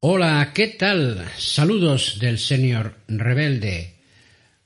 Hola, 0.00 0.52
¿qué 0.54 0.68
tal? 0.68 1.28
Saludos 1.38 2.18
del 2.20 2.38
señor 2.38 2.98
rebelde. 3.08 3.96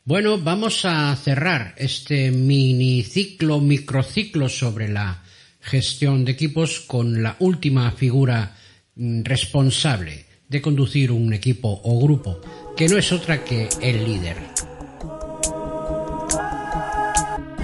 Bueno, 0.04 0.36
vamos 0.36 0.84
a 0.84 1.16
cerrar 1.16 1.74
este 1.78 2.30
miniciclo, 2.30 3.58
microciclo 3.58 4.50
sobre 4.50 4.90
la 4.90 5.22
gestión 5.58 6.26
de 6.26 6.32
equipos 6.32 6.80
con 6.80 7.22
la 7.22 7.36
última 7.38 7.90
figura 7.92 8.58
mm, 8.94 9.22
responsable 9.22 10.26
de 10.50 10.60
conducir 10.60 11.10
un 11.10 11.32
equipo 11.32 11.80
o 11.82 11.98
grupo, 11.98 12.42
que 12.76 12.86
no 12.88 12.98
es 12.98 13.10
otra 13.10 13.42
que 13.42 13.70
el 13.80 14.04
líder. 14.04 14.36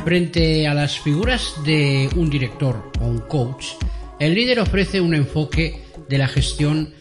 Frente 0.05 0.67
a 0.67 0.73
las 0.73 0.99
figuras 0.99 1.53
de 1.67 2.09
un 2.17 2.31
director 2.31 2.91
o 2.99 3.05
un 3.05 3.21
coach, 3.21 3.67
el 4.19 4.35
líder 4.35 4.61
ofrece 4.61 5.03
un 5.03 5.13
enfoque 5.13 5.85
de 6.09 6.17
la 6.17 6.29
gestión 6.29 6.95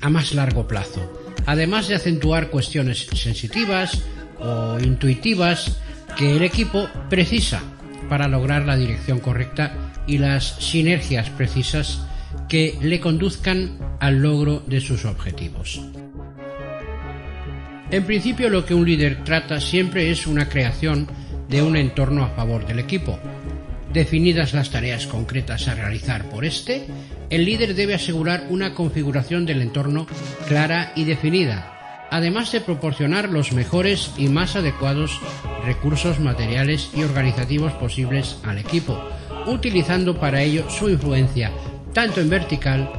a 0.00 0.10
más 0.10 0.32
largo 0.34 0.66
plazo, 0.66 1.24
además 1.46 1.88
de 1.88 1.94
acentuar 1.94 2.50
cuestiones 2.50 3.06
sensitivas 3.12 4.02
o 4.38 4.78
intuitivas 4.80 5.78
que 6.16 6.36
el 6.36 6.42
equipo 6.42 6.88
precisa 7.08 7.62
para 8.08 8.28
lograr 8.28 8.66
la 8.66 8.76
dirección 8.76 9.20
correcta 9.20 9.92
y 10.06 10.18
las 10.18 10.56
sinergias 10.56 11.30
precisas 11.30 12.00
que 12.48 12.76
le 12.80 13.00
conduzcan 13.00 13.78
al 14.00 14.18
logro 14.18 14.62
de 14.66 14.80
sus 14.80 15.04
objetivos. 15.04 15.80
En 17.90 18.04
principio 18.04 18.48
lo 18.48 18.64
que 18.64 18.74
un 18.74 18.84
líder 18.84 19.24
trata 19.24 19.60
siempre 19.60 20.10
es 20.10 20.26
una 20.26 20.48
creación 20.48 21.08
de 21.48 21.62
un 21.62 21.76
entorno 21.76 22.24
a 22.24 22.30
favor 22.30 22.66
del 22.66 22.78
equipo. 22.78 23.18
Definidas 23.92 24.54
las 24.54 24.70
tareas 24.70 25.06
concretas 25.06 25.66
a 25.66 25.74
realizar 25.74 26.28
por 26.30 26.44
este, 26.44 26.86
el 27.30 27.44
líder 27.44 27.74
debe 27.74 27.94
asegurar 27.94 28.46
una 28.50 28.74
configuración 28.74 29.46
del 29.46 29.62
entorno 29.62 30.06
clara 30.46 30.92
y 30.96 31.04
definida, 31.04 32.08
además 32.10 32.52
de 32.52 32.60
proporcionar 32.60 33.28
los 33.28 33.52
mejores 33.52 34.10
y 34.18 34.28
más 34.28 34.56
adecuados 34.56 35.18
recursos 35.64 36.18
materiales 36.20 36.90
y 36.94 37.02
organizativos 37.02 37.72
posibles 37.74 38.38
al 38.44 38.58
equipo, 38.58 39.00
utilizando 39.46 40.18
para 40.18 40.42
ello 40.42 40.68
su 40.68 40.88
influencia 40.90 41.52
tanto 41.94 42.20
en 42.20 42.28
vertical 42.28 42.90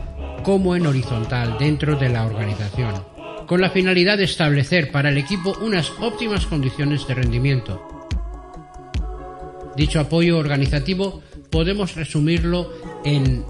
como 0.43 0.75
en 0.75 0.87
horizontal 0.87 1.57
dentro 1.59 1.95
de 1.95 2.09
la 2.09 2.25
organización, 2.25 3.05
con 3.47 3.61
la 3.61 3.69
finalidad 3.69 4.17
de 4.17 4.23
establecer 4.23 4.91
para 4.91 5.09
el 5.09 5.17
equipo 5.17 5.55
unas 5.61 5.91
óptimas 5.99 6.45
condiciones 6.47 7.05
de 7.07 7.13
rendimiento, 7.13 8.01
Dicho 9.75 9.99
apoyo 9.99 10.37
organizativo 10.37 11.21
podemos 11.49 11.95
resumirlo 11.95 12.71
en 13.05 13.43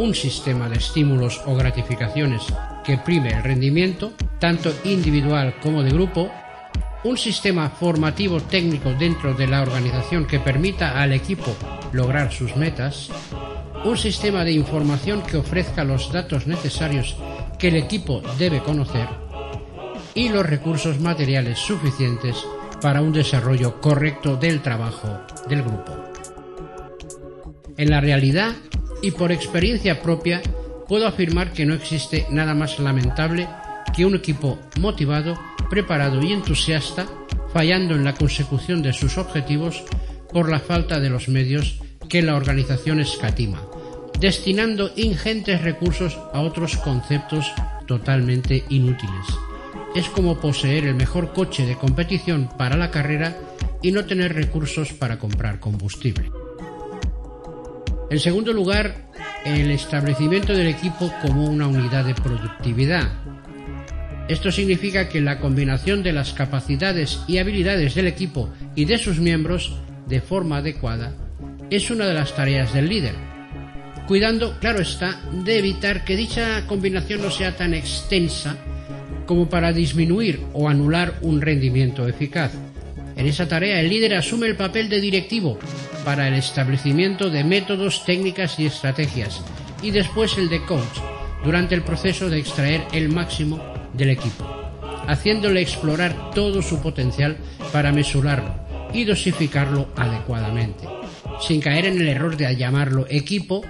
un 0.00 0.14
sistema 0.14 0.66
de 0.70 0.78
estímulos 0.78 1.42
o 1.44 1.54
gratificaciones 1.54 2.42
que 2.82 2.96
prime 2.96 3.34
el 3.34 3.42
rendimiento, 3.42 4.14
tanto 4.38 4.72
individual 4.84 5.56
como 5.62 5.82
de 5.82 5.90
grupo, 5.90 6.30
un 7.04 7.18
sistema 7.18 7.68
formativo 7.68 8.40
técnico 8.40 8.94
dentro 8.94 9.34
de 9.34 9.46
la 9.46 9.60
organización 9.60 10.26
que 10.26 10.40
permita 10.40 10.98
al 10.98 11.12
equipo 11.12 11.54
lograr 11.92 12.32
sus 12.32 12.56
metas, 12.56 13.10
un 13.84 13.98
sistema 13.98 14.42
de 14.42 14.52
información 14.52 15.20
que 15.22 15.36
ofrezca 15.36 15.84
los 15.84 16.10
datos 16.10 16.46
necesarios 16.46 17.16
que 17.58 17.68
el 17.68 17.76
equipo 17.76 18.22
debe 18.38 18.60
conocer 18.60 19.06
y 20.14 20.30
los 20.30 20.46
recursos 20.46 20.98
materiales 20.98 21.58
suficientes 21.58 22.36
para 22.80 23.02
un 23.02 23.12
desarrollo 23.12 23.82
correcto 23.82 24.36
del 24.36 24.62
trabajo 24.62 25.20
del 25.46 25.62
grupo. 25.62 25.92
En 27.76 27.90
la 27.90 28.00
realidad 28.00 28.54
y 29.02 29.12
por 29.12 29.32
experiencia 29.32 30.02
propia 30.02 30.42
puedo 30.88 31.06
afirmar 31.06 31.52
que 31.52 31.66
no 31.66 31.74
existe 31.74 32.26
nada 32.30 32.54
más 32.54 32.78
lamentable 32.78 33.48
que 33.94 34.04
un 34.04 34.14
equipo 34.14 34.58
motivado, 34.78 35.38
preparado 35.68 36.22
y 36.22 36.32
entusiasta 36.32 37.06
fallando 37.52 37.94
en 37.94 38.04
la 38.04 38.14
consecución 38.14 38.82
de 38.82 38.92
sus 38.92 39.18
objetivos 39.18 39.82
por 40.32 40.48
la 40.48 40.60
falta 40.60 41.00
de 41.00 41.10
los 41.10 41.28
medios 41.28 41.80
que 42.08 42.22
la 42.22 42.36
organización 42.36 43.00
escatima, 43.00 43.62
destinando 44.18 44.92
ingentes 44.96 45.62
recursos 45.62 46.18
a 46.32 46.40
otros 46.40 46.76
conceptos 46.76 47.52
totalmente 47.86 48.64
inútiles 48.68 49.26
es 49.94 50.08
como 50.08 50.40
poseer 50.40 50.84
el 50.84 50.94
mejor 50.94 51.32
coche 51.32 51.66
de 51.66 51.76
competición 51.76 52.48
para 52.56 52.76
la 52.76 52.90
carrera 52.90 53.36
y 53.82 53.92
no 53.92 54.04
tener 54.04 54.34
recursos 54.34 54.92
para 54.92 55.18
comprar 55.18 55.58
combustible. 55.58 56.30
En 58.10 58.18
segundo 58.18 58.52
lugar, 58.52 58.96
el 59.44 59.70
establecimiento 59.70 60.52
del 60.52 60.66
equipo 60.66 61.12
como 61.22 61.44
una 61.44 61.68
unidad 61.68 62.04
de 62.04 62.14
productividad. 62.14 63.08
Esto 64.28 64.50
significa 64.50 65.08
que 65.08 65.20
la 65.20 65.38
combinación 65.38 66.02
de 66.02 66.12
las 66.12 66.32
capacidades 66.32 67.20
y 67.28 67.38
habilidades 67.38 67.94
del 67.94 68.08
equipo 68.08 68.52
y 68.74 68.84
de 68.84 68.98
sus 68.98 69.20
miembros 69.20 69.78
de 70.08 70.20
forma 70.20 70.56
adecuada 70.56 71.14
es 71.70 71.88
una 71.92 72.06
de 72.06 72.14
las 72.14 72.34
tareas 72.34 72.74
del 72.74 72.88
líder, 72.88 73.14
cuidando, 74.08 74.58
claro 74.58 74.80
está, 74.80 75.20
de 75.44 75.58
evitar 75.58 76.04
que 76.04 76.16
dicha 76.16 76.66
combinación 76.66 77.22
no 77.22 77.30
sea 77.30 77.56
tan 77.56 77.74
extensa 77.74 78.56
como 79.24 79.48
para 79.48 79.72
disminuir 79.72 80.40
o 80.52 80.68
anular 80.68 81.14
un 81.22 81.40
rendimiento 81.40 82.08
eficaz. 82.08 82.50
En 83.20 83.26
esa 83.26 83.46
tarea 83.46 83.82
el 83.82 83.90
líder 83.90 84.14
asume 84.14 84.46
el 84.46 84.56
papel 84.56 84.88
de 84.88 84.98
directivo 84.98 85.58
para 86.06 86.26
el 86.26 86.32
establecimiento 86.32 87.28
de 87.28 87.44
métodos, 87.44 88.02
técnicas 88.06 88.58
y 88.58 88.64
estrategias 88.64 89.42
y 89.82 89.90
después 89.90 90.38
el 90.38 90.48
de 90.48 90.64
coach 90.64 90.98
durante 91.44 91.74
el 91.74 91.82
proceso 91.82 92.30
de 92.30 92.38
extraer 92.38 92.82
el 92.94 93.10
máximo 93.10 93.62
del 93.92 94.08
equipo, 94.08 94.46
haciéndole 95.06 95.60
explorar 95.60 96.30
todo 96.30 96.62
su 96.62 96.80
potencial 96.80 97.36
para 97.74 97.92
mesurarlo 97.92 98.54
y 98.94 99.04
dosificarlo 99.04 99.88
adecuadamente, 99.96 100.88
sin 101.46 101.60
caer 101.60 101.84
en 101.84 102.00
el 102.00 102.08
error 102.08 102.38
de 102.38 102.56
llamarlo 102.56 103.04
equipo 103.10 103.60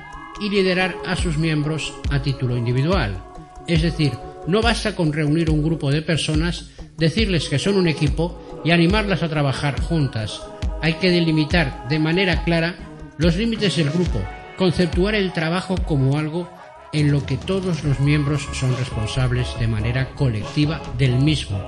y 0.40 0.48
liderar 0.48 0.94
a 1.04 1.16
sus 1.16 1.38
miembros 1.38 1.92
a 2.10 2.22
título 2.22 2.56
individual, 2.56 3.20
es 3.66 3.82
decir, 3.82 4.12
no 4.46 4.62
basta 4.62 4.94
con 4.94 5.12
reunir 5.12 5.50
un 5.50 5.60
grupo 5.60 5.90
de 5.90 6.02
personas, 6.02 6.70
decirles 7.00 7.48
que 7.48 7.58
son 7.58 7.76
un 7.76 7.88
equipo 7.88 8.60
y 8.64 8.70
animarlas 8.70 9.22
a 9.22 9.28
trabajar 9.28 9.80
juntas. 9.80 10.42
Hay 10.82 10.94
que 10.94 11.10
delimitar 11.10 11.88
de 11.88 11.98
manera 11.98 12.44
clara 12.44 12.76
los 13.16 13.36
límites 13.36 13.76
del 13.76 13.90
grupo, 13.90 14.20
conceptuar 14.56 15.14
el 15.14 15.32
trabajo 15.32 15.76
como 15.86 16.18
algo 16.18 16.48
en 16.92 17.10
lo 17.10 17.24
que 17.24 17.36
todos 17.36 17.84
los 17.84 18.00
miembros 18.00 18.46
son 18.52 18.76
responsables 18.76 19.48
de 19.58 19.66
manera 19.66 20.10
colectiva 20.10 20.80
del 20.98 21.16
mismo 21.16 21.58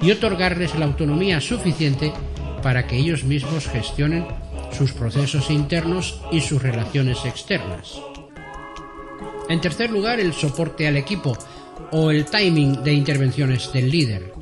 y 0.00 0.10
otorgarles 0.10 0.74
la 0.76 0.86
autonomía 0.86 1.40
suficiente 1.40 2.12
para 2.62 2.86
que 2.86 2.96
ellos 2.96 3.24
mismos 3.24 3.66
gestionen 3.68 4.26
sus 4.72 4.92
procesos 4.92 5.50
internos 5.50 6.20
y 6.32 6.40
sus 6.40 6.62
relaciones 6.62 7.24
externas. 7.24 8.00
En 9.48 9.60
tercer 9.60 9.90
lugar, 9.90 10.20
el 10.20 10.32
soporte 10.34 10.86
al 10.86 10.96
equipo, 10.96 11.36
o 11.90 12.10
el 12.10 12.26
timing 12.26 12.82
de 12.82 12.92
intervenciones 12.92 13.72
del 13.72 13.90
líder. 13.90 14.37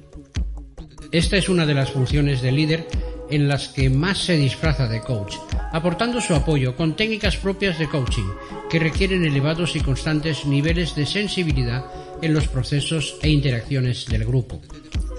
Esta 1.13 1.37
es 1.37 1.49
una 1.49 1.67
de 1.67 1.75
las 1.75 1.93
funciones 1.93 2.43
del 2.43 2.57
líder 2.57 2.87
en 3.31 3.49
las 3.49 3.69
que 3.69 3.91
más 3.91 4.19
se 4.19 4.37
disfraza 4.37 4.89
de 4.89 5.01
coach, 5.01 5.37
aportando 5.73 6.21
su 6.21 6.35
apoyo 6.35 6.77
con 6.77 6.97
técnicas 6.97 7.37
propias 7.37 7.79
de 7.79 7.89
coaching 7.89 8.29
que 8.71 8.79
requieren 8.79 9.25
elevados 9.25 9.77
y 9.77 9.81
constantes 9.81 10.47
niveles 10.47 10.95
de 10.95 11.07
sensibilidad 11.07 11.85
en 12.23 12.35
los 12.35 12.49
procesos 12.49 13.17
e 13.23 13.29
interacciones 13.29 14.07
del 14.07 14.25
grupo. 14.25 14.61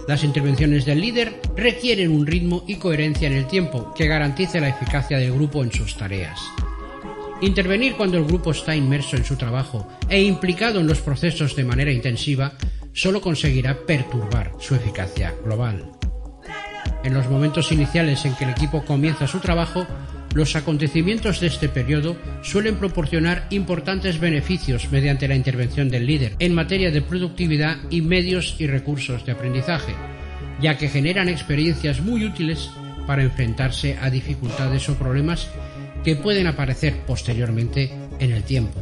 Las 0.07 0.23
intervenciones 0.23 0.85
del 0.85 1.01
líder 1.01 1.41
requieren 1.55 2.11
un 2.11 2.25
ritmo 2.25 2.63
y 2.67 2.75
coherencia 2.75 3.27
en 3.27 3.33
el 3.33 3.47
tiempo 3.47 3.93
que 3.93 4.07
garantice 4.07 4.61
la 4.61 4.69
eficacia 4.69 5.17
del 5.17 5.33
grupo 5.33 5.63
en 5.63 5.71
sus 5.71 5.97
tareas. 5.97 6.39
Intervenir 7.41 7.95
cuando 7.95 8.17
el 8.17 8.23
grupo 8.23 8.51
está 8.51 8.75
inmerso 8.75 9.15
en 9.15 9.25
su 9.25 9.35
trabajo 9.35 9.87
e 10.09 10.21
implicado 10.23 10.79
en 10.79 10.87
los 10.87 11.01
procesos 11.01 11.55
de 11.55 11.65
manera 11.65 11.91
intensiva 11.91 12.53
solo 12.97 13.21
conseguirá 13.21 13.85
perturbar 13.85 14.53
su 14.59 14.73
eficacia 14.73 15.31
global. 15.45 15.91
En 17.03 17.13
los 17.13 17.29
momentos 17.29 17.71
iniciales 17.71 18.25
en 18.25 18.35
que 18.35 18.45
el 18.45 18.49
equipo 18.49 18.83
comienza 18.83 19.27
su 19.27 19.39
trabajo, 19.39 19.85
los 20.33 20.55
acontecimientos 20.55 21.39
de 21.39 21.47
este 21.47 21.69
periodo 21.69 22.17
suelen 22.41 22.77
proporcionar 22.77 23.45
importantes 23.51 24.19
beneficios 24.19 24.91
mediante 24.91 25.27
la 25.27 25.35
intervención 25.35 25.89
del 25.89 26.07
líder 26.07 26.35
en 26.39 26.55
materia 26.55 26.89
de 26.89 27.03
productividad 27.03 27.77
y 27.91 28.01
medios 28.01 28.55
y 28.57 28.65
recursos 28.65 29.23
de 29.27 29.33
aprendizaje, 29.33 29.93
ya 30.59 30.79
que 30.79 30.89
generan 30.89 31.29
experiencias 31.29 32.01
muy 32.01 32.25
útiles 32.25 32.71
para 33.05 33.21
enfrentarse 33.21 33.95
a 34.01 34.09
dificultades 34.09 34.89
o 34.89 34.95
problemas 34.95 35.47
que 36.03 36.15
pueden 36.15 36.47
aparecer 36.47 36.95
posteriormente 37.05 37.91
en 38.19 38.31
el 38.31 38.43
tiempo. 38.43 38.81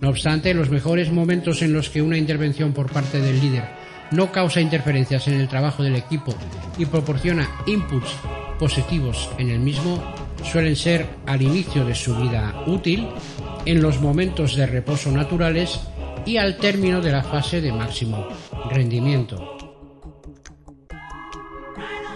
No 0.00 0.08
obstante, 0.08 0.54
los 0.54 0.70
mejores 0.70 1.10
momentos 1.10 1.62
en 1.62 1.72
los 1.72 1.90
que 1.90 2.02
una 2.02 2.18
intervención 2.18 2.72
por 2.72 2.90
parte 2.90 3.20
del 3.20 3.40
líder 3.40 3.64
no 4.10 4.30
causa 4.30 4.60
interferencias 4.60 5.26
en 5.28 5.34
el 5.34 5.48
trabajo 5.48 5.82
del 5.82 5.96
equipo 5.96 6.34
y 6.78 6.86
proporciona 6.86 7.48
inputs 7.66 8.14
positivos 8.58 9.30
en 9.38 9.50
el 9.50 9.58
mismo 9.58 10.02
suelen 10.44 10.76
ser 10.76 11.06
al 11.26 11.42
inicio 11.42 11.84
de 11.84 11.94
su 11.94 12.14
vida 12.16 12.62
útil, 12.66 13.08
en 13.64 13.80
los 13.80 14.00
momentos 14.00 14.54
de 14.56 14.66
reposo 14.66 15.10
naturales 15.10 15.80
y 16.26 16.36
al 16.36 16.58
término 16.58 17.00
de 17.00 17.12
la 17.12 17.22
fase 17.22 17.60
de 17.60 17.72
máximo 17.72 18.28
rendimiento. 18.70 19.56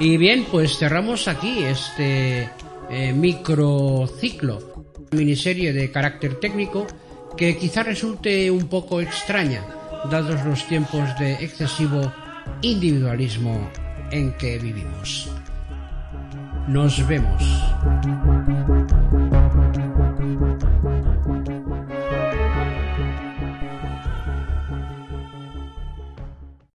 Y 0.00 0.16
bien, 0.16 0.46
pues 0.50 0.78
cerramos 0.78 1.26
aquí 1.26 1.64
este 1.64 2.50
eh, 2.90 3.12
microciclo, 3.12 4.94
miniserie 5.10 5.72
de 5.72 5.90
carácter 5.90 6.38
técnico 6.38 6.86
que 7.36 7.56
quizá 7.56 7.82
resulte 7.82 8.50
un 8.50 8.68
poco 8.68 9.00
extraña, 9.00 9.62
dados 10.10 10.44
los 10.44 10.66
tiempos 10.66 11.06
de 11.18 11.34
excesivo 11.34 12.12
individualismo 12.62 13.70
en 14.10 14.32
que 14.34 14.58
vivimos. 14.58 15.30
Nos 16.66 17.06
vemos. 17.06 17.42